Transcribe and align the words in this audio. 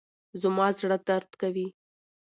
زما 0.41 0.67
زړه 0.79 0.97
درد 1.07 1.31
کوي. 1.41 1.67